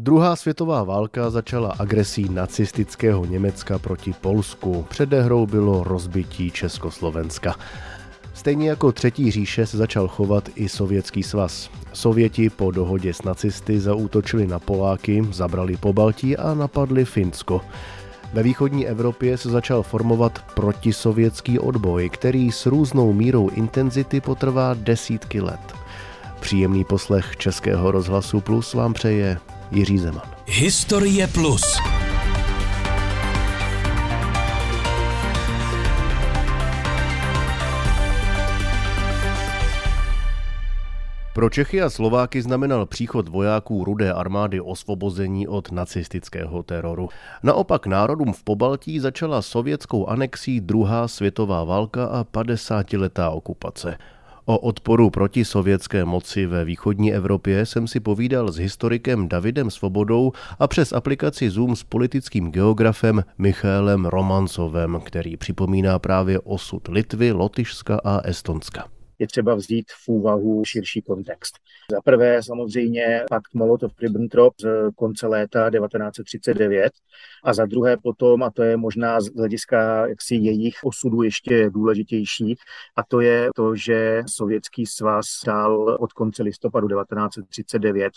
[0.00, 4.86] Druhá světová válka začala agresí nacistického Německa proti Polsku.
[4.88, 7.54] Předehrou bylo rozbití Československa.
[8.34, 11.70] Stejně jako Třetí říše se začal chovat i Sovětský svaz.
[11.92, 17.60] Sověti po dohodě s nacisty zaútočili na Poláky, zabrali po Baltí a napadli Finsko.
[18.32, 25.40] Ve východní Evropě se začal formovat protisovětský odboj, který s různou mírou intenzity potrvá desítky
[25.40, 25.74] let.
[26.40, 29.38] Příjemný poslech Českého rozhlasu Plus vám přeje
[29.72, 30.22] Jiří Zeman.
[30.46, 31.62] Historie Plus.
[41.34, 47.08] Pro Čechy a Slováky znamenal příchod vojáků Rudé armády osvobození od nacistického teroru.
[47.42, 53.96] Naopak národům v Pobaltí začala sovětskou anexí druhá světová válka a 50-letá okupace.
[54.44, 60.32] O odporu proti sovětské moci ve východní Evropě jsem si povídal s historikem Davidem Svobodou
[60.58, 68.00] a přes aplikaci Zoom s politickým geografem Michálem Romancovem, který připomíná právě osud Litvy, Lotyšska
[68.04, 71.54] a Estonska je třeba vzít v úvahu širší kontext.
[71.90, 76.92] Za prvé samozřejmě pakt Molotov-Ribbentrop z konce léta 1939
[77.44, 82.56] a za druhé potom, a to je možná z hlediska jaksi jejich osudu ještě důležitější,
[82.96, 88.12] a to je to, že Sovětský svaz dal od konce listopadu 1939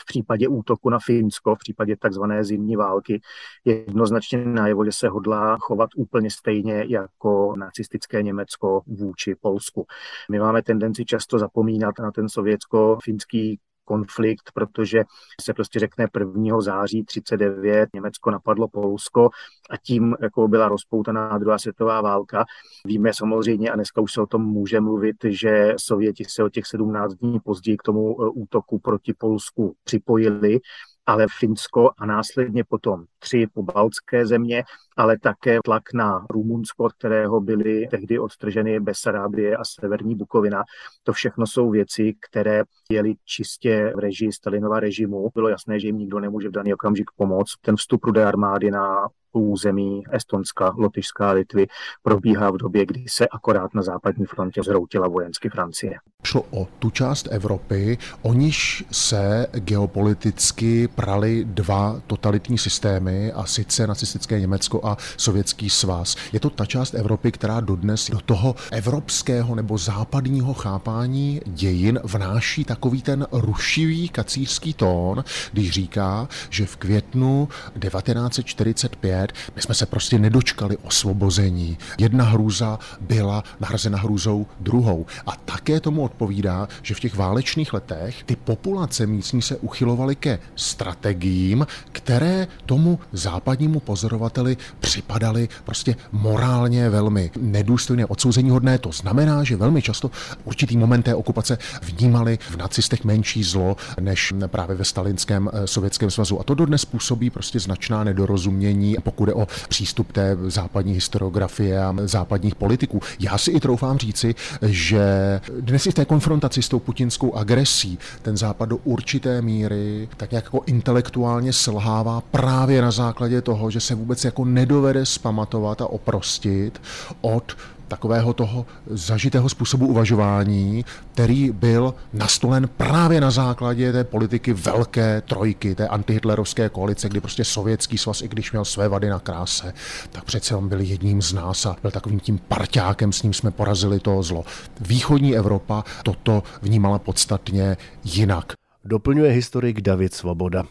[0.00, 3.20] v případě útoku na Finsko, v případě takzvané zimní války,
[3.64, 9.86] je jednoznačně najevo, že se hodlá chovat úplně stejně jako nacistické Německo vůči Polsku.
[10.30, 15.04] My máme tendenci často zapomínat na ten sovětsko-finský konflikt, protože
[15.40, 16.60] se prostě řekne 1.
[16.60, 19.30] září 39 Německo napadlo Polsko
[19.70, 22.44] a tím jako byla rozpoutaná druhá světová válka.
[22.86, 26.66] Víme samozřejmě, a dneska už se o tom může mluvit, že Sověti se o těch
[26.66, 30.60] 17 dní později k tomu e, útoku proti Polsku připojili
[31.06, 34.64] ale Finsko a následně potom tři pobaltské země,
[34.96, 40.62] ale také tlak na Rumunsko, od kterého byly tehdy odtrženy Besarábie a Severní Bukovina.
[41.02, 45.30] To všechno jsou věci, které jeli čistě v režii Stalinova režimu.
[45.34, 47.52] Bylo jasné, že jim nikdo nemůže v daný okamžik pomoct.
[47.60, 49.08] Ten vstup rudé armády na
[49.40, 51.66] území Estonska, Lotyšská Litvy
[52.02, 55.94] probíhá v době, kdy se akorát na západní frontě zhroutila vojensky Francie.
[56.24, 63.86] Šlo o tu část Evropy, o níž se geopoliticky prali dva totalitní systémy, a sice
[63.86, 66.16] nacistické Německo a Sovětský svaz.
[66.32, 72.64] Je to ta část Evropy, která dodnes do toho evropského nebo západního chápání dějin vnáší
[72.64, 79.86] takový ten rušivý kacířský tón, když říká, že v květnu 1945 let, my jsme se
[79.86, 81.78] prostě nedočkali osvobození.
[81.98, 85.06] Jedna hrůza byla nahrazena hrůzou druhou.
[85.26, 90.38] A také tomu odpovídá, že v těch válečných letech ty populace místní se uchylovaly ke
[90.56, 98.78] strategiím, které tomu západnímu pozorovateli připadaly prostě morálně velmi nedůstojné odsouzení hodné.
[98.78, 100.10] To znamená, že velmi často
[100.44, 106.10] určitý moment té okupace vnímali v nacistech menší zlo než právě ve stalinském eh, sovětském
[106.10, 106.40] svazu.
[106.40, 111.94] A to dodnes působí prostě značná nedorozumění pokud je o přístup té západní historiografie a
[112.04, 113.00] západních politiků.
[113.20, 117.98] Já si i troufám říci, že dnes i v té konfrontaci s tou putinskou agresí
[118.22, 123.80] ten západ do určité míry tak nějak jako intelektuálně selhává právě na základě toho, že
[123.80, 126.80] se vůbec jako nedovede spamatovat a oprostit
[127.20, 127.56] od
[127.92, 135.74] takového toho zažitého způsobu uvažování, který byl nastolen právě na základě té politiky velké trojky,
[135.74, 139.74] té antihitlerovské koalice, kdy prostě sovětský svaz, i když měl své vady na kráse,
[140.10, 143.50] tak přece on byl jedním z nás a byl takovým tím parťákem, s ním jsme
[143.50, 144.44] porazili to zlo.
[144.80, 148.52] Východní Evropa toto vnímala podstatně jinak.
[148.84, 150.64] Doplňuje historik David Svoboda.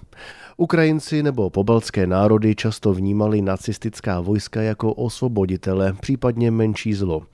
[0.57, 7.25] Ukrajinci nebo pobaltské národy často vnímali nacistická vojska jako osvoboditele, případně menší zlo.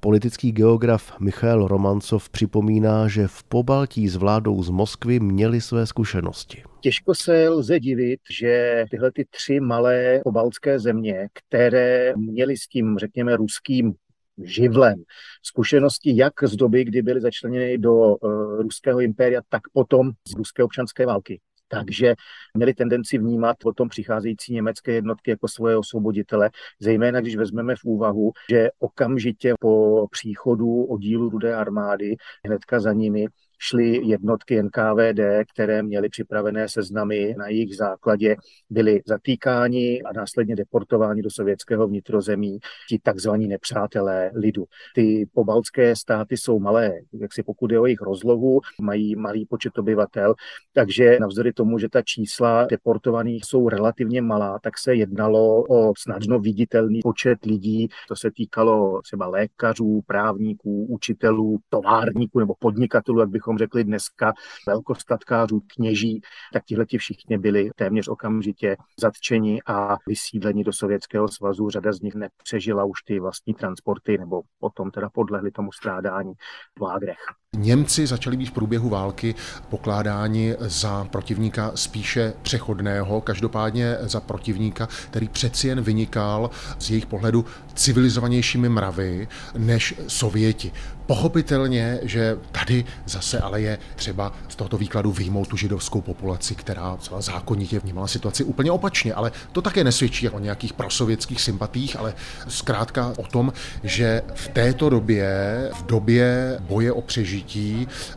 [0.00, 6.62] Politický geograf Michal Romancov připomíná, že v Pobaltí s vládou z Moskvy měli své zkušenosti.
[6.80, 12.98] Těžko se lze divit, že tyhle ty tři malé pobaltské země, které měly s tím,
[12.98, 13.94] řekněme, ruským
[14.42, 15.02] živlem.
[15.42, 18.16] Zkušenosti jak z doby, kdy byly začleněny do uh,
[18.62, 22.14] ruského impéria, tak potom z ruské občanské války takže
[22.54, 28.32] měli tendenci vnímat potom přicházející německé jednotky jako svoje osvoboditele, zejména když vezmeme v úvahu,
[28.50, 33.26] že okamžitě po příchodu oddílu Rudé armády hnedka za nimi
[33.58, 35.20] šly jednotky NKVD,
[35.54, 38.36] které měly připravené seznamy, na jejich základě
[38.70, 42.58] byli zatýkáni a následně deportováni do sovětského vnitrozemí
[42.88, 44.64] ti takzvaní nepřátelé lidu.
[44.94, 49.78] Ty pobaltské státy jsou malé, jak si pokud je o jejich rozlohu, mají malý počet
[49.78, 50.34] obyvatel,
[50.72, 56.38] takže navzdory tomu, že ta čísla deportovaných jsou relativně malá, tak se jednalo o snadno
[56.38, 57.88] viditelný počet lidí.
[58.08, 64.32] To se týkalo třeba lékařů, právníků, učitelů, továrníků nebo podnikatelů, jak bychom řekli dneska,
[64.66, 66.20] velkostatkářů, kněží,
[66.52, 71.70] tak tihle všichni byli téměř okamžitě zatčeni a vysídleni do Sovětského svazu.
[71.70, 76.32] Řada z nich nepřežila už ty vlastní transporty nebo potom teda podlehli tomu strádání
[76.78, 77.18] v lágrech.
[77.56, 79.34] Němci začali být v průběhu války
[79.68, 87.44] pokládáni za protivníka spíše přechodného, každopádně za protivníka, který přeci jen vynikal z jejich pohledu
[87.74, 90.72] civilizovanějšími mravy než Sověti.
[91.06, 96.96] Pochopitelně, že tady zase ale je třeba z tohoto výkladu výjmout tu židovskou populaci, která
[96.96, 102.14] celá zákonitě vnímala situaci úplně opačně, ale to také nesvědčí o nějakých prosovětských sympatích, ale
[102.48, 103.52] zkrátka o tom,
[103.82, 105.28] že v této době,
[105.74, 107.45] v době boje o přežití,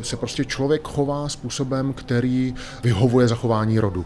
[0.01, 4.05] se prostě člověk chová způsobem, který vyhovuje zachování rodu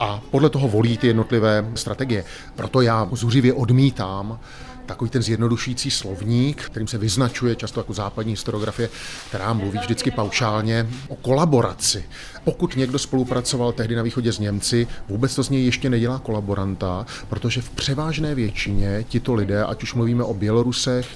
[0.00, 2.24] a podle toho volí ty jednotlivé strategie.
[2.56, 4.38] Proto já zuřivě odmítám
[4.88, 8.88] takový ten zjednodušující slovník, kterým se vyznačuje často jako západní historiografie,
[9.28, 12.04] která mluví vždycky paušálně o kolaboraci.
[12.44, 17.06] Pokud někdo spolupracoval tehdy na východě s Němci, vůbec to z něj ještě nedělá kolaboranta,
[17.28, 21.06] protože v převážné většině tito lidé, ať už mluvíme o Bělorusech,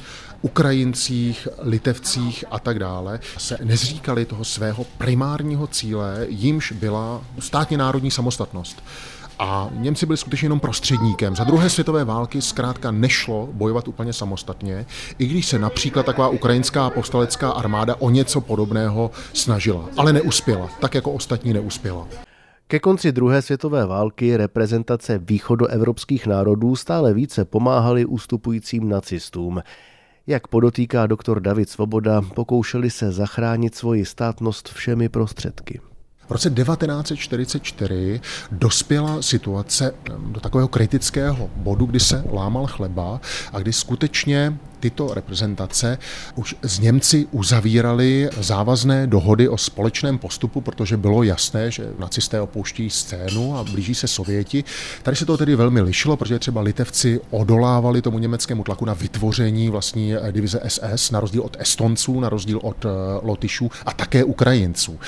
[0.42, 8.10] Ukrajincích, Litevcích a tak dále, se nezříkali toho svého primárního cíle, jimž byla státně národní
[8.10, 8.82] samostatnost.
[9.38, 11.36] A Němci byli skutečně jenom prostředníkem.
[11.36, 14.86] Za druhé světové války zkrátka nešlo bojovat úplně samostatně,
[15.18, 20.94] i když se například taková ukrajinská povstalecká armáda o něco podobného snažila, ale neuspěla, tak
[20.94, 22.06] jako ostatní neuspěla.
[22.66, 29.62] Ke konci druhé světové války reprezentace východoevropských národů stále více pomáhaly ústupujícím nacistům.
[30.26, 35.80] Jak podotýká doktor David Svoboda, pokoušeli se zachránit svoji státnost všemi prostředky.
[36.32, 38.20] V roce 1944
[38.52, 39.94] dospěla situace
[40.26, 43.20] do takového kritického bodu, kdy se lámal chleba
[43.52, 45.98] a kdy skutečně tyto reprezentace
[46.34, 52.90] už s Němci uzavírali závazné dohody o společném postupu, protože bylo jasné, že nacisté opouští
[52.90, 54.64] scénu a blíží se Sověti.
[55.02, 59.70] Tady se to tedy velmi lišilo, protože třeba Litevci odolávali tomu německému tlaku na vytvoření
[59.70, 62.88] vlastní divize SS, na rozdíl od Estonců, na rozdíl od eh,
[63.22, 64.98] Lotyšů a také Ukrajinců.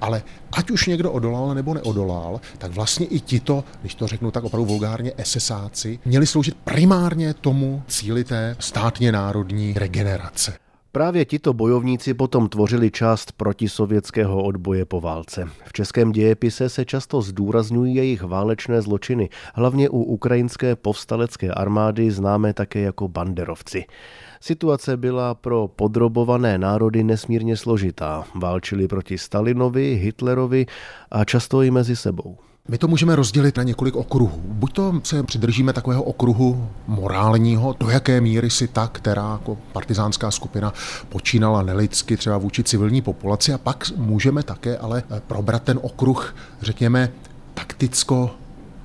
[0.00, 0.22] Ale
[0.54, 4.66] ať už někdo odolal nebo neodolal, tak vlastně i tito, když to řeknu tak opravdu
[4.66, 10.54] vulgárně, SSáci, měli sloužit primárně tomu cíli té státně národní regenerace.
[10.94, 15.48] Právě tito bojovníci potom tvořili část protisovětského odboje po válce.
[15.64, 22.54] V českém dějepise se často zdůrazňují jejich válečné zločiny, hlavně u ukrajinské povstalecké armády známé
[22.54, 23.84] také jako banderovci.
[24.40, 28.24] Situace byla pro podrobované národy nesmírně složitá.
[28.34, 30.66] Válčili proti Stalinovi, Hitlerovi
[31.10, 32.36] a často i mezi sebou.
[32.68, 34.42] My to můžeme rozdělit na několik okruhů.
[34.44, 40.30] Buď to se přidržíme takového okruhu morálního, do jaké míry si ta, která jako partizánská
[40.30, 40.72] skupina
[41.08, 47.12] počínala nelidsky třeba vůči civilní populaci a pak můžeme také ale probrat ten okruh, řekněme,
[47.54, 48.30] takticko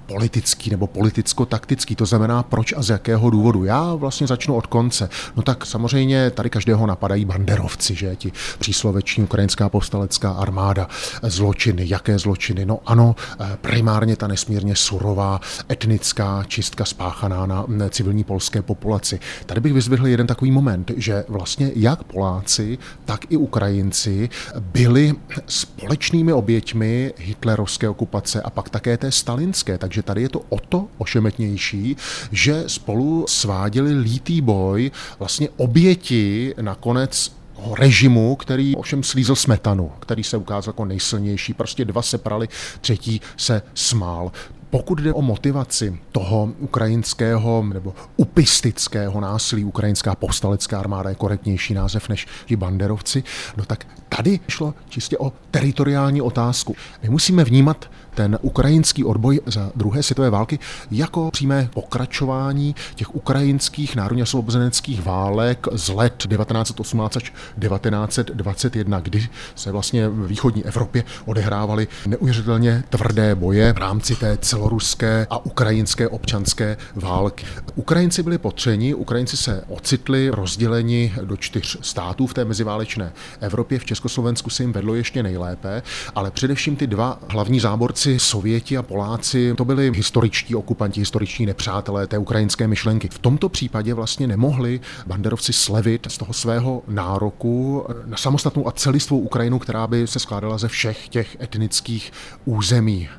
[0.09, 3.63] politický nebo politicko-taktický, to znamená proč a z jakého důvodu.
[3.63, 5.09] Já vlastně začnu od konce.
[5.35, 10.88] No tak samozřejmě tady každého napadají banderovci, že ti přísloveční ukrajinská povstalecká armáda,
[11.23, 12.65] zločiny, jaké zločiny.
[12.65, 13.15] No ano,
[13.61, 15.39] primárně ta nesmírně surová
[15.71, 19.19] etnická čistka spáchaná na civilní polské populaci.
[19.45, 24.29] Tady bych vyzvihl jeden takový moment, že vlastně jak Poláci, tak i Ukrajinci
[24.60, 25.13] byli
[25.48, 30.60] společnými oběťmi hitlerovské okupace a pak také té stalinské, takže takže tady je to o
[30.60, 31.96] to ošemetnější,
[32.32, 37.36] že spolu sváděli lítý boj, vlastně oběti nakonec
[37.79, 41.53] režimu, který ovšem slízl smetanu, který se ukázal jako nejsilnější.
[41.53, 42.48] Prostě dva se prali,
[42.82, 44.32] třetí se smál.
[44.70, 52.10] Pokud jde o motivaci toho ukrajinského nebo upistického násilí, ukrajinská povstalecká armáda je korektnější název
[52.10, 53.24] než ti banderovci,
[53.58, 56.75] no tak tady šlo čistě o teritoriální otázku.
[57.03, 60.60] My musíme vnímat ten ukrajinský odboj za druhé světové války
[60.92, 69.72] jako přímé pokračování těch ukrajinských národně osvobozeneckých válek z let 1918 až 1921, kdy se
[69.72, 76.78] vlastně v východní Evropě odehrávaly neuvěřitelně tvrdé boje v rámci té celoruské a ukrajinské občanské
[76.96, 77.46] války.
[77.75, 83.80] Ukrajinci byli potřeni, Ukrajinci se ocitli rozděleni do čtyř států v té meziválečné Evropě.
[83.80, 85.84] V Československu se jim vedlo ještě nejlépe,
[86.16, 92.08] ale především ty dva hlavní záborci, Sověti a Poláci, to byli historičtí okupanti, historiční nepřátelé
[92.08, 93.10] té ukrajinské myšlenky.
[93.12, 99.20] V tomto případě vlastně nemohli banderovci slevit z toho svého nároku na samostatnou a celistvou
[99.20, 102.12] Ukrajinu, která by se skládala ze všech těch etnických
[102.46, 103.10] území.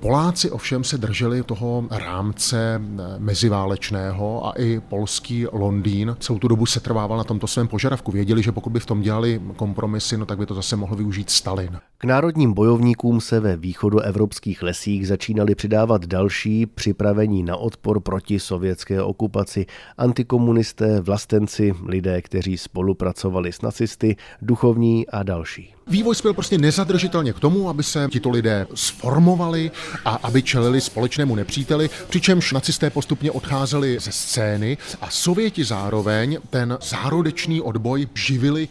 [0.00, 2.82] Poláci ovšem se drželi toho rámce
[3.18, 8.12] meziválečného a i polský Londýn celou tu dobu se trvával na tomto svém požadavku.
[8.12, 11.30] Věděli, že pokud by v tom dělali kompromisy, no tak by to zase mohl využít
[11.30, 11.78] Stalin.
[11.98, 19.02] K národním bojovníkům se ve východoevropských lesích začínali přidávat další připravení na odpor proti sovětské
[19.02, 19.66] okupaci,
[19.98, 25.74] antikomunisté, vlastenci, lidé, kteří spolupracovali s nacisty, duchovní a další.
[25.90, 29.70] Vývoj spěl prostě nezadržitelně k tomu, aby se tito lidé sformovali
[30.04, 36.78] a aby čelili společnému nepříteli, přičemž nacisté postupně odcházeli ze scény a Sověti zároveň ten
[36.82, 38.68] zárodečný odboj živili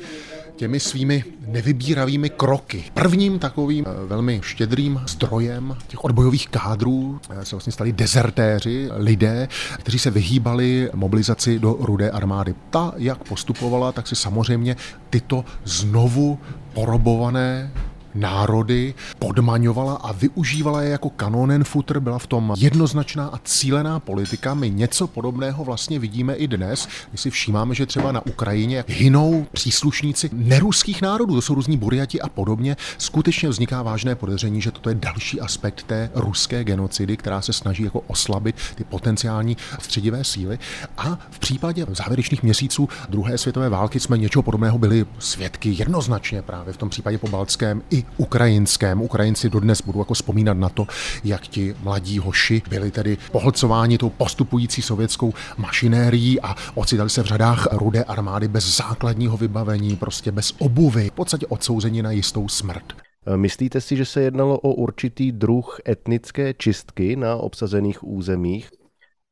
[0.59, 2.83] těmi svými nevybíravými kroky.
[2.93, 9.47] Prvním takovým eh, velmi štědrým zdrojem těch odbojových kádrů eh, se vlastně stali dezertéři, lidé,
[9.77, 12.55] kteří se vyhýbali mobilizaci do rudé armády.
[12.69, 14.75] Ta, jak postupovala, tak si samozřejmě
[15.09, 16.39] tyto znovu
[16.73, 17.69] porobované
[18.15, 24.53] národy podmaňovala a využívala je jako kanonen futr, byla v tom jednoznačná a cílená politika.
[24.53, 26.87] My něco podobného vlastně vidíme i dnes.
[27.11, 32.21] My si všímáme, že třeba na Ukrajině hynou příslušníci neruských národů, to jsou různí buriati
[32.21, 32.77] a podobně.
[32.97, 37.83] Skutečně vzniká vážné podezření, že toto je další aspekt té ruské genocidy, která se snaží
[37.83, 40.59] jako oslabit ty potenciální středivé síly.
[40.97, 46.73] A v případě závěrečných měsíců druhé světové války jsme něčeho podobného byli svědky jednoznačně právě
[46.73, 49.01] v tom případě po Balckém i ukrajinském.
[49.01, 50.87] Ukrajinci dodnes budou jako vzpomínat na to,
[51.23, 57.25] jak ti mladí hoši byli tedy pohlcováni tou postupující sovětskou mašinérií a ocitali se v
[57.25, 62.93] řadách rudé armády bez základního vybavení, prostě bez obuvy, v podstatě odsouzení na jistou smrt.
[63.35, 68.69] Myslíte si, že se jednalo o určitý druh etnické čistky na obsazených územích?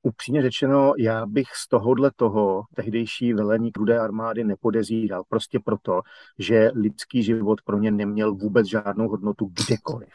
[0.01, 5.23] Upřímně řečeno, já bych z tohohle toho tehdejší velení rudé armády nepodezíral.
[5.29, 6.01] Prostě proto,
[6.39, 10.09] že lidský život pro ně neměl vůbec žádnou hodnotu kdekoliv.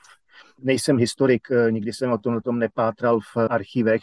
[0.62, 4.00] Nejsem historik, nikdy jsem o tom, o tom nepátral v archivech.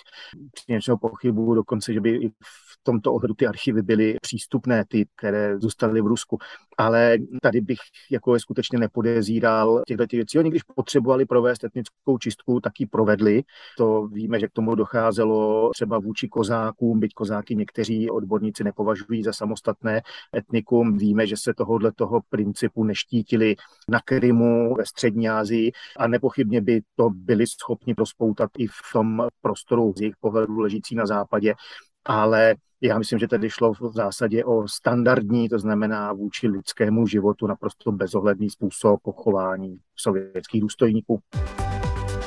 [0.53, 5.05] Při pochybu dokonce, že by i v v tomto ohledu ty archivy byly přístupné, ty,
[5.15, 6.37] které zůstaly v Rusku.
[6.77, 7.77] Ale tady bych
[8.11, 10.39] jako je skutečně nepodezíral těchto těch věcí.
[10.39, 13.43] Oni když potřebovali provést etnickou čistku, tak ji provedli.
[13.77, 19.33] To víme, že k tomu docházelo třeba vůči kozákům, byť kozáky někteří odborníci nepovažují za
[19.33, 20.01] samostatné
[20.35, 20.97] etnikum.
[20.97, 23.55] Víme, že se tohohle toho principu neštítili
[23.89, 29.27] na Krymu, ve střední Asii a nepochybně by to byli schopni prospoutat i v tom
[29.41, 31.53] prostoru z jejich pohledu ležící na západě
[32.05, 37.47] ale já myslím, že tady šlo v zásadě o standardní, to znamená vůči lidskému životu
[37.47, 41.19] naprosto bezohledný způsob pochování sovětských důstojníků.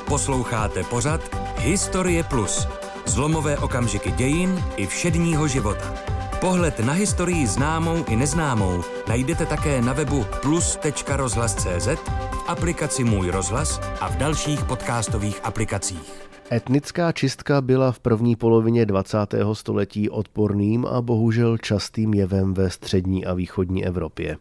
[0.09, 1.21] Posloucháte pořad
[1.59, 2.67] Historie Plus.
[3.05, 6.12] Zlomové okamžiky dějin i všedního života.
[6.43, 11.87] Pohled na historii známou i neznámou najdete také na webu plus.rozhlas.cz,
[12.31, 16.27] v aplikaci Můj rozhlas a v dalších podcastových aplikacích.
[16.51, 19.17] Etnická čistka byla v první polovině 20.
[19.53, 24.37] století odporným a bohužel častým jevem ve střední a východní Evropě.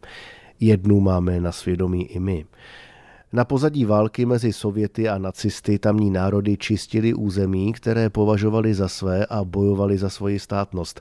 [0.61, 2.45] Jednu máme na svědomí i my.
[3.33, 9.27] Na pozadí války mezi Sověty a nacisty tamní národy čistili území, které považovali za své
[9.27, 11.01] a bojovali za svoji státnost.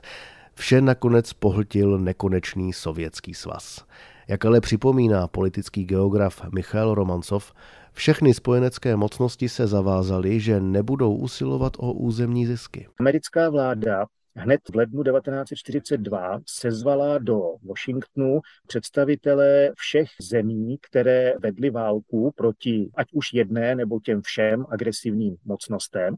[0.54, 3.84] Vše nakonec pohltil nekonečný sovětský svaz.
[4.28, 7.52] Jak ale připomíná politický geograf Michal Romancov,
[7.92, 12.88] všechny spojenecké mocnosti se zavázaly, že nebudou usilovat o územní zisky.
[13.00, 22.32] Americká vláda hned v lednu 1942 sezvala do Washingtonu představitele všech zemí, které vedly válku
[22.36, 26.14] proti ať už jedné nebo těm všem agresivním mocnostem.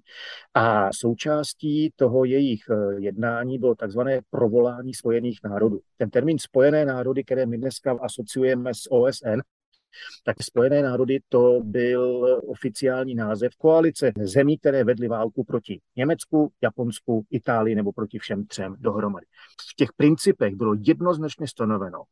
[0.55, 5.81] A součástí toho jejich eh, jednání bylo takzvané provolání Spojených národů.
[5.97, 9.41] Ten termín Spojené národy, které my dneska asociujeme s OSN,
[10.25, 17.27] tak Spojené národy to byl oficiální název koalice zemí, které vedly válku proti Německu, Japonsku,
[17.31, 19.27] Itálii nebo proti všem třem dohromady.
[19.73, 22.03] V těch principech bylo jednoznačně stanoveno,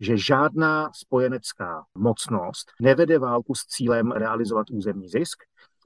[0.00, 5.38] že žádná spojenecká mocnost nevede válku s cílem realizovat územní zisk,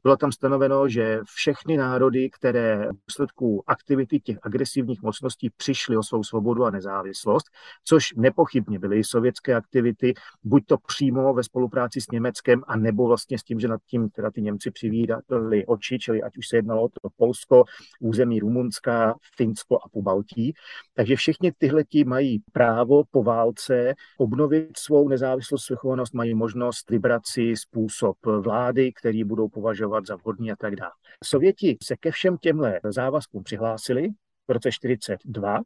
[0.04, 6.02] bylo tam stanoveno, že všechny národy, které v důsledku aktivity těch agresivních mocností přišly o
[6.02, 7.46] svou svobodu a nezávislost,
[7.84, 13.38] což nepochybně byly sovětské aktivity, buď to přímo ve spolupráci s Německem, a nebo vlastně
[13.38, 16.82] s tím, že nad tím teda ty Němci přivídali oči, čili ať už se jednalo
[16.82, 17.64] o to Polsko,
[18.00, 20.54] území Rumunska, Finsko a Pobaltí.
[20.94, 27.56] Takže všichni tyhle mají právo po válce obnovit svou nezávislost, svrchovanost, mají možnost vybrat si
[27.56, 30.92] způsob vlády, který budou považovat za vhodný a tak dále.
[31.24, 34.08] Sověti se ke všem těmhle závazkům přihlásili
[34.48, 35.58] v roce 42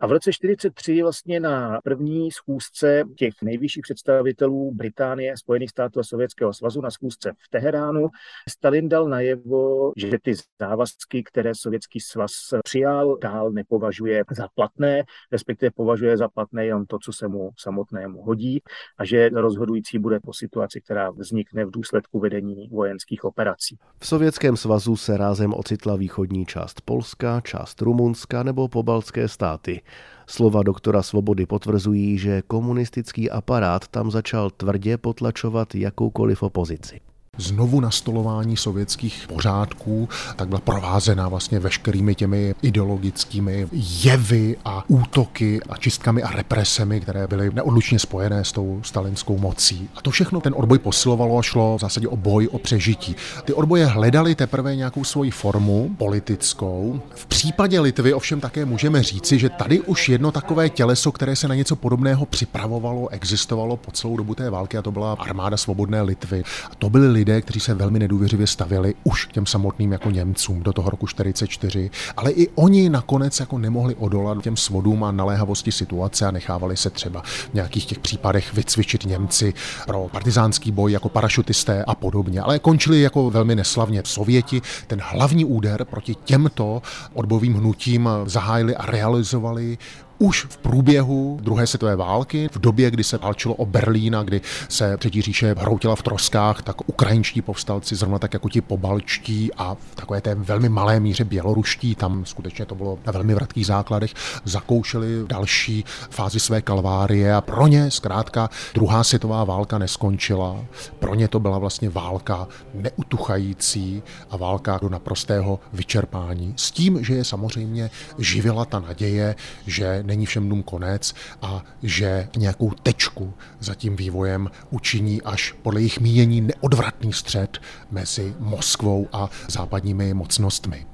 [0.00, 6.02] a v roce 1943 vlastně na první schůzce těch nejvyšších představitelů Británie, Spojených států a
[6.02, 8.08] Sovětského svazu na schůzce v Teheránu
[8.48, 12.30] Stalin dal najevo, že ty závazky, které Sovětský svaz
[12.64, 15.02] přijal, dál nepovažuje za platné,
[15.32, 18.62] respektive považuje za platné jenom to, co se mu samotnému hodí
[18.98, 23.78] a že rozhodující bude po situaci, která vznikne v důsledku vedení vojenských operací.
[24.00, 29.80] V Sovětském svazu se rázem ocitla východní část Polska, část Rumunska nebo pobaltské státy.
[30.26, 37.00] Slova doktora Svobody potvrzují, že komunistický aparát tam začal tvrdě potlačovat jakoukoliv opozici
[37.38, 45.76] znovu nastolování sovětských pořádků, tak byla provázená vlastně veškerými těmi ideologickými jevy a útoky a
[45.76, 49.88] čistkami a represemi, které byly neodlučně spojené s tou stalinskou mocí.
[49.96, 53.16] A to všechno ten odboj posilovalo a šlo v zásadě o boj o přežití.
[53.44, 57.00] Ty odboje hledali teprve nějakou svoji formu politickou.
[57.14, 61.48] V případě Litvy ovšem také můžeme říci, že tady už jedno takové těleso, které se
[61.48, 66.02] na něco podobného připravovalo, existovalo po celou dobu té války a to byla armáda svobodné
[66.02, 66.42] Litvy.
[66.70, 70.10] A to byly lidé, lidé, kteří se velmi nedůvěřivě stavěli už k těm samotným jako
[70.10, 75.12] Němcům do toho roku 44, ale i oni nakonec jako nemohli odolat těm svodům a
[75.12, 79.54] naléhavosti situace a nechávali se třeba v nějakých těch případech vycvičit Němci
[79.86, 84.02] pro partizánský boj jako parašutisté a podobně, ale končili jako velmi neslavně.
[84.04, 86.82] Sověti ten hlavní úder proti těmto
[87.14, 89.78] odbovým hnutím zahájili a realizovali
[90.18, 94.40] už v průběhu druhé světové války, v době, kdy se válčilo o Berlín a kdy
[94.68, 99.74] se třetí říše hroutila v troskách, tak ukrajinští povstalci, zrovna tak jako ti pobalčtí a
[99.74, 104.14] v takové té velmi malé míře běloruští, tam skutečně to bylo na velmi vratkých základech,
[104.44, 110.64] zakoušeli další fázi své kalvárie a pro ně zkrátka druhá světová válka neskončila.
[110.98, 116.54] Pro ně to byla vlastně válka neutuchající a válka do naprostého vyčerpání.
[116.56, 119.34] S tím, že je samozřejmě živila ta naděje,
[119.66, 125.80] že není všem dům konec a že nějakou tečku za tím vývojem učiní až podle
[125.80, 127.58] jejich mínění neodvratný střed
[127.90, 130.86] mezi Moskvou a západními mocnostmi.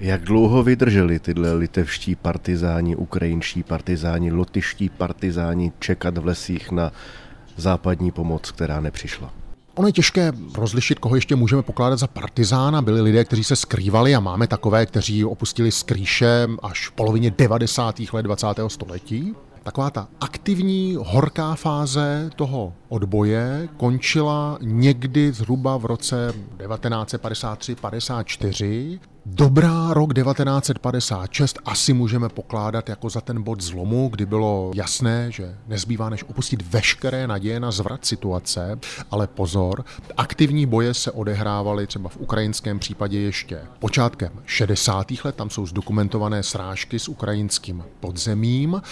[0.00, 6.92] Jak dlouho vydrželi tyhle litevští partizáni, ukrajinští partizáni, lotyští partizáni čekat v lesích na
[7.56, 9.32] západní pomoc, která nepřišla?
[9.80, 12.82] Ono je těžké rozlišit, koho ještě můžeme pokládat za partizána.
[12.82, 18.00] Byli lidé, kteří se skrývali a máme takové, kteří opustili skrýše až v polovině 90.
[18.12, 18.46] let 20.
[18.68, 19.34] století.
[19.62, 30.14] Taková ta aktivní horká fáze toho odboje končila někdy zhruba v roce 1953-54 Dobrá rok
[30.14, 36.24] 1956 asi můžeme pokládat jako za ten bod zlomu, kdy bylo jasné, že nezbývá než
[36.24, 38.78] opustit veškeré naděje na zvrat situace,
[39.10, 39.84] ale pozor,
[40.16, 45.06] aktivní boje se odehrávaly třeba v ukrajinském případě ještě počátkem 60.
[45.24, 48.82] let, tam jsou zdokumentované srážky s ukrajinským podzemím.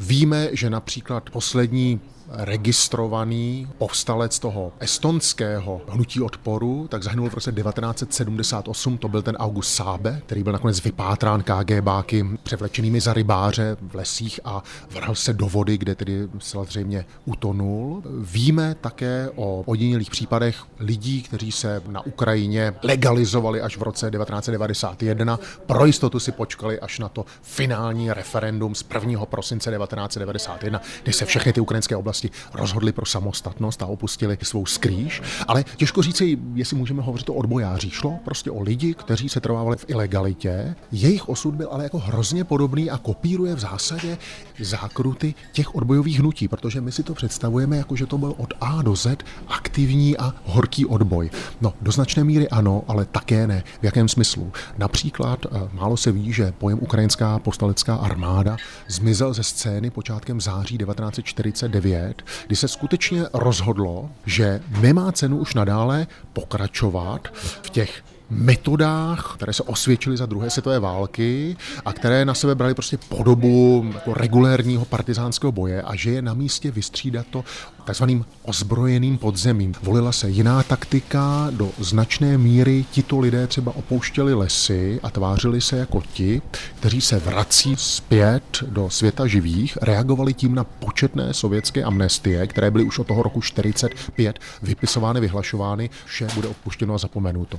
[0.00, 8.98] Víme, že například poslední registrovaný povstalec toho estonského hnutí odporu, tak zahynul v roce 1978,
[8.98, 14.40] to byl ten August Sábe, který byl nakonec vypátrán KGBáky převlečenými za rybáře v lesích
[14.44, 16.28] a vrhl se do vody, kde tedy
[16.68, 18.02] zřejmě utonul.
[18.20, 25.40] Víme také o ojedinělých případech lidí, kteří se na Ukrajině legalizovali až v roce 1991.
[25.66, 29.26] Pro jistotu si počkali až na to finální referendum z 1.
[29.26, 34.66] prosince 1991, kdy se všechny ty ukrajinské oblasti oblasti rozhodli pro samostatnost a opustili svou
[34.66, 35.22] skrýž.
[35.48, 37.94] Ale těžko říci, jestli můžeme hovořit o odbojářích.
[37.94, 40.74] Šlo prostě o lidi, kteří se trvávali v ilegalitě.
[40.92, 44.18] Jejich osud byl ale jako hrozně podobný a kopíruje v zásadě
[44.60, 48.82] zákruty těch odbojových hnutí, protože my si to představujeme jako, že to byl od A
[48.82, 51.30] do Z aktivní a horký odboj.
[51.60, 53.62] No, do značné míry ano, ale také ne.
[53.80, 54.52] V jakém smyslu?
[54.78, 58.56] Například eh, málo se ví, že pojem ukrajinská povstalecká armáda
[58.88, 65.54] zmizel ze scény počátkem září 1949 let, kdy se skutečně rozhodlo, že nemá cenu už
[65.54, 67.28] nadále pokračovat
[67.62, 72.74] v těch metodách, které se osvědčily za druhé světové války a které na sebe brali
[72.74, 77.44] prostě podobu jako regulérního partizánského boje a že je na místě vystřídat to
[77.88, 79.74] takzvaným ozbrojeným podzemím.
[79.82, 85.78] Volila se jiná taktika, do značné míry tito lidé třeba opouštěli lesy a tvářili se
[85.78, 86.42] jako ti,
[86.80, 92.84] kteří se vrací zpět do světa živých, reagovali tím na početné sovětské amnestie, které byly
[92.84, 97.58] už od toho roku 45 vypisovány, vyhlašovány, vše bude odpuštěno a zapomenuto.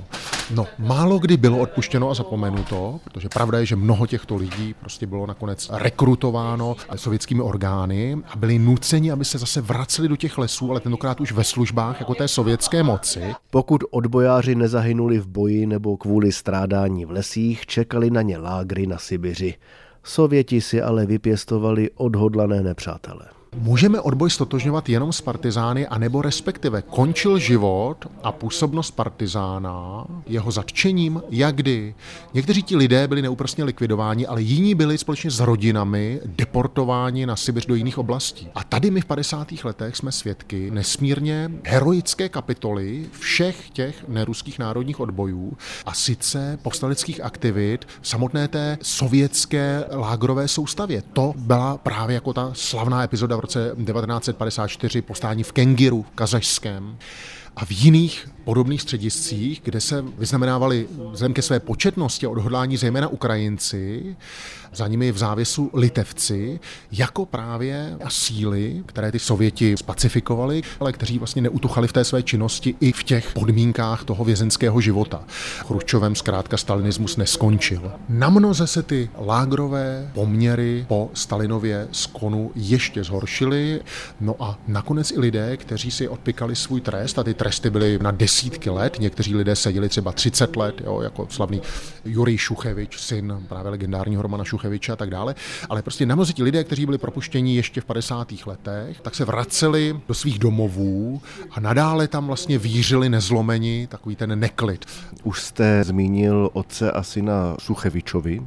[0.50, 5.06] No, málo kdy bylo odpuštěno a zapomenuto, protože pravda je, že mnoho těchto lidí prostě
[5.06, 10.70] bylo nakonec rekrutováno sovětskými orgány a byli nuceni, aby se zase vraceli do těch lesů,
[10.70, 13.34] ale tentokrát už ve službách jako té sovětské moci.
[13.50, 18.98] Pokud odbojáři nezahynuli v boji nebo kvůli strádání v lesích, čekali na ně lágry na
[18.98, 19.54] Sibiři.
[20.04, 23.39] Sověti si ale vypěstovali odhodlané nepřátele.
[23.56, 31.22] Můžeme odboj stotožňovat jenom s partizány, anebo respektive končil život a působnost partizána jeho zatčením,
[31.30, 31.94] jak kdy.
[32.34, 37.66] Někteří ti lidé byli neúprostně likvidováni, ale jiní byli společně s rodinami deportováni na Sibiř
[37.66, 38.48] do jiných oblastí.
[38.54, 39.48] A tady my v 50.
[39.64, 45.52] letech jsme svědky nesmírně heroické kapitoly všech těch neruských národních odbojů
[45.86, 51.02] a sice povstaleckých aktivit samotné té sovětské lágrové soustavě.
[51.12, 56.98] To byla právě jako ta slavná epizoda v roce 1954 postání v Kengiru, kazašském
[57.56, 63.08] a v jiných podobných střediscích, kde se vyznamenávali vzhledem ke své početnosti a odhodlání zejména
[63.08, 64.16] Ukrajinci,
[64.74, 66.60] za nimi v závěsu Litevci,
[66.92, 72.74] jako právě síly, které ty Sověti spacifikovali, ale kteří vlastně neutuchali v té své činnosti
[72.80, 75.24] i v těch podmínkách toho vězenského života.
[75.66, 77.92] Chruščovem zkrátka stalinismus neskončil.
[78.08, 83.80] Na mnoze se ty lágrové poměry po Stalinově skonu ještě zhoršily,
[84.20, 88.10] no a nakonec i lidé, kteří si odpikali svůj trest, a ty tresty byly na
[88.30, 91.62] desítky let, někteří lidé seděli třeba 30 let, jo, jako slavný
[92.04, 95.34] Jurij Šuchevič, syn právě legendárního Romana Šucheviče a tak dále,
[95.68, 98.32] ale prostě na ti lidé, kteří byli propuštěni ještě v 50.
[98.46, 104.40] letech, tak se vraceli do svých domovů a nadále tam vlastně vířili nezlomeni takový ten
[104.40, 104.86] neklid.
[105.22, 108.42] Už jste zmínil otce a syna Suchevičovi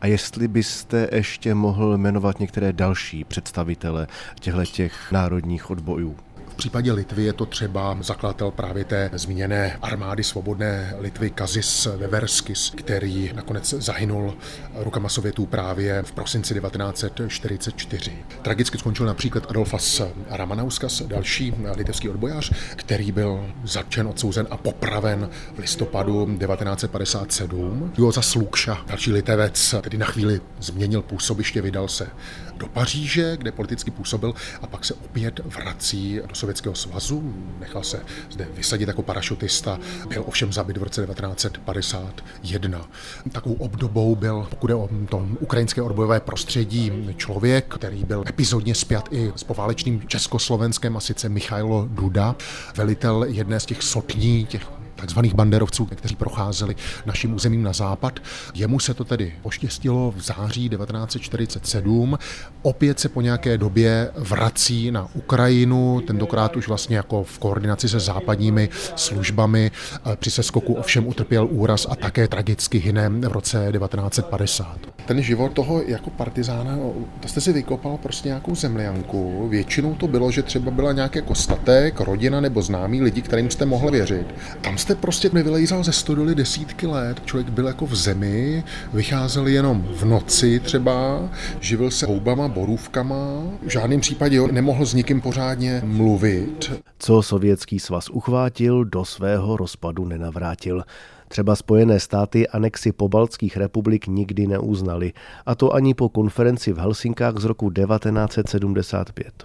[0.00, 4.06] a jestli byste ještě mohl jmenovat některé další představitele
[4.40, 6.16] těchto těch národních odbojů.
[6.62, 13.30] Případě Litvy je to třeba zakladatel právě té zmíněné armády svobodné Litvy Kazis Veverskis, který
[13.34, 14.34] nakonec zahynul
[14.74, 18.12] rukama Sovětů právě v prosinci 1944.
[18.42, 25.58] Tragicky skončil například Adolfas Ramanauskas, další litevský odbojář, který byl zatčen, odsouzen a popraven v
[25.58, 27.92] listopadu 1957.
[27.98, 32.08] Joza Slukša, další litevec, tedy na chvíli změnil působiště, vydal se
[32.56, 37.34] do Paříže, kde politicky působil a pak se opět vrací do Sovětského svazu.
[37.60, 42.88] Nechal se zde vysadit jako parašutista, byl ovšem zabit v roce 1951.
[43.32, 49.08] Takovou obdobou byl, pokud je o to ukrajinské odbojové prostředí, člověk, který byl epizodně spjat
[49.10, 52.36] i s poválečným Československem, a sice Michailo Duda,
[52.76, 58.20] velitel jedné z těch sotní, těch takzvaných banderovců, kteří procházeli naším územím na západ.
[58.54, 62.18] Jemu se to tedy poštěstilo v září 1947.
[62.62, 68.00] Opět se po nějaké době vrací na Ukrajinu, tentokrát už vlastně jako v koordinaci se
[68.00, 69.70] západními službami.
[70.16, 74.78] Při seskoku ovšem utrpěl úraz a také tragicky hyne v roce 1950.
[75.06, 76.78] Ten život toho jako partizána,
[77.20, 79.48] to jste si vykopal prostě nějakou zemlianku.
[79.48, 83.90] Většinou to bylo, že třeba byla nějaké kostatek, rodina nebo známí lidi, kterým jste mohli
[83.90, 84.26] věřit.
[84.60, 87.22] Tam jste prostě nevylejzal ze stodoly desítky let.
[87.24, 91.28] Člověk byl jako v zemi, vycházel jenom v noci třeba,
[91.60, 96.72] živil se houbama, borůvkama, v žádném případě nemohl s nikým pořádně mluvit.
[96.98, 100.82] Co sovětský svaz uchvátil, do svého rozpadu nenavrátil.
[101.28, 105.12] Třeba Spojené státy anexi pobaltských republik nikdy neuznali,
[105.46, 109.44] a to ani po konferenci v Helsinkách z roku 1975.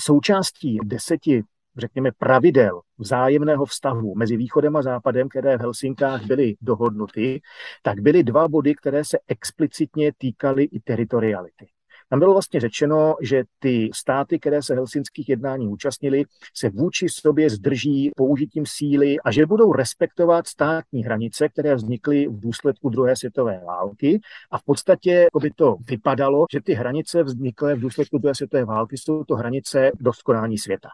[0.00, 1.42] Součástí deseti
[1.76, 7.40] řekněme, pravidel vzájemného vztahu mezi východem a západem, které v Helsinkách byly dohodnuty,
[7.82, 11.66] tak byly dva body, které se explicitně týkaly i teritoriality.
[12.12, 17.50] Tam bylo vlastně řečeno, že ty státy, které se helsinských jednání účastnili, se vůči sobě
[17.50, 23.60] zdrží použitím síly a že budou respektovat státní hranice, které vznikly v důsledku druhé světové
[23.66, 24.20] války.
[24.50, 28.98] A v podstatě by to vypadalo, že ty hranice vzniklé v důsledku druhé světové války
[28.98, 30.88] jsou to hranice doskonání světa.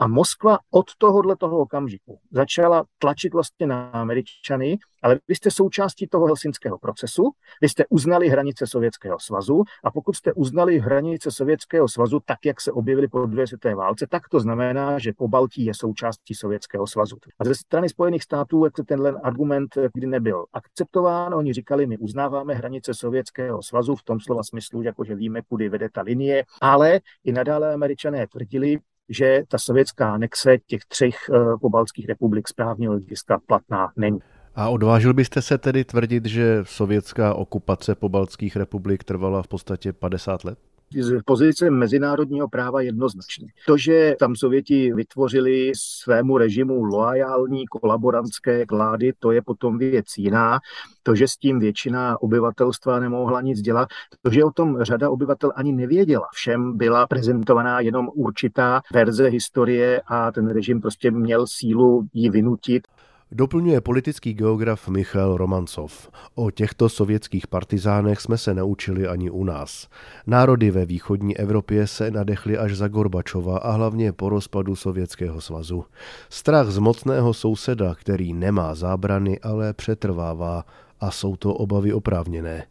[0.00, 6.06] A Moskva od tohohle toho okamžiku začala tlačit vlastně na Američany, ale vy jste součástí
[6.06, 11.88] toho helsinského procesu, vy jste uznali hranice Sovětského svazu a pokud jste uznali hranice Sovětského
[11.88, 15.64] svazu tak, jak se objevily po druhé světové válce, tak to znamená, že po Baltí
[15.64, 17.16] je součástí Sovětského svazu.
[17.38, 22.54] A ze strany Spojených států jak tenhle argument kdy nebyl akceptován, oni říkali, my uznáváme
[22.54, 27.00] hranice Sovětského svazu v tom slova smyslu, jako že víme, kudy vede ta linie, ale
[27.24, 28.78] i nadále američané tvrdili,
[29.10, 34.18] že ta sovětská anexe těch třech eh, pobaltských republik správního hlediska platná není.
[34.54, 40.44] A odvážil byste se tedy tvrdit, že sovětská okupace pobaltských republik trvala v podstatě 50
[40.44, 40.58] let?
[40.98, 43.46] Z pozice mezinárodního práva jednoznačně.
[43.66, 50.58] To, že tam Sověti vytvořili svému režimu loajální kolaborantské vlády, to je potom věc jiná.
[51.02, 53.88] To, že s tím většina obyvatelstva nemohla nic dělat,
[54.22, 56.28] to, že o tom řada obyvatel ani nevěděla.
[56.32, 62.88] Všem byla prezentovaná jenom určitá verze historie a ten režim prostě měl sílu ji vynutit.
[63.32, 66.10] Doplňuje politický geograf Michal Romancov.
[66.34, 69.88] O těchto sovětských partizánech jsme se naučili ani u nás.
[70.26, 75.84] Národy ve východní Evropě se nadechly až za Gorbačova a hlavně po rozpadu Sovětského svazu.
[76.28, 80.64] Strach z mocného souseda, který nemá zábrany, ale přetrvává
[81.00, 82.66] a jsou to obavy oprávněné.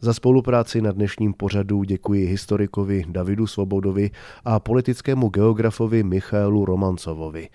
[0.00, 4.10] Za spolupráci na dnešním pořadu děkuji historikovi Davidu Svobodovi
[4.44, 7.48] a politickému geografovi Michalu Romancovovi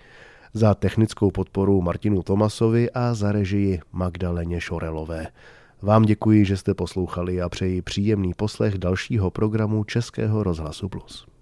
[0.56, 5.26] za technickou podporu Martinu Tomasovi a za režii Magdaleně Šorelové.
[5.82, 11.35] Vám děkuji, že jste poslouchali a přeji příjemný poslech dalšího programu Českého rozhlasu Plus.